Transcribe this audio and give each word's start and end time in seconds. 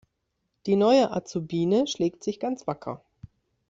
Die 0.65 0.77
neue 0.77 1.11
Azubine 1.11 1.85
schlägt 1.85 2.23
sich 2.23 2.39
ganz 2.39 2.65
wacker. 2.65 3.03